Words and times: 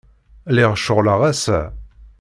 Lliɣ 0.51 0.71
ceɣleɣ 0.83 1.21
ass-a. 1.31 1.59